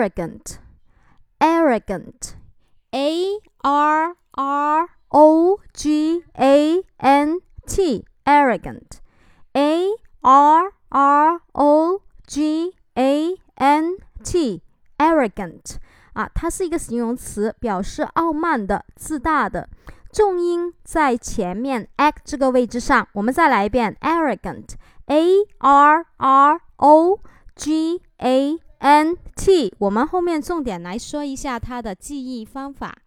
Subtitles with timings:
[0.00, 0.56] arrogant,
[1.38, 2.32] arrogant,
[2.92, 9.00] a r r o g a n t, arrogant,
[9.52, 9.88] a
[10.22, 14.62] r r o g a n t,
[14.96, 15.76] arrogant
[16.14, 19.68] 啊，它是一个形容词，表示傲慢的、自大的。
[20.10, 23.06] 重音在前面 a 这个位置上。
[23.12, 27.20] 我们再来一遍，arrogant，a r r o
[27.54, 29.71] g a N t。
[29.77, 32.97] 我们后面重点来说一下它的记忆方法。